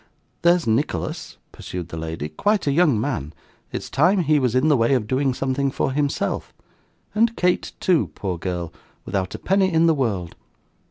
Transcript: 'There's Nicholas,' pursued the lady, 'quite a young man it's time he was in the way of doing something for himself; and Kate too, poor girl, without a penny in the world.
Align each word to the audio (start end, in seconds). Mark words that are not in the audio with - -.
'There's 0.41 0.65
Nicholas,' 0.65 1.37
pursued 1.51 1.89
the 1.89 1.95
lady, 1.95 2.27
'quite 2.27 2.65
a 2.65 2.71
young 2.71 2.99
man 2.99 3.33
it's 3.71 3.87
time 3.87 4.21
he 4.21 4.39
was 4.39 4.55
in 4.55 4.67
the 4.67 4.75
way 4.75 4.95
of 4.95 5.05
doing 5.05 5.31
something 5.31 5.69
for 5.69 5.91
himself; 5.91 6.55
and 7.13 7.35
Kate 7.37 7.73
too, 7.79 8.07
poor 8.15 8.39
girl, 8.39 8.73
without 9.05 9.35
a 9.35 9.37
penny 9.37 9.71
in 9.71 9.85
the 9.85 9.93
world. 9.93 10.35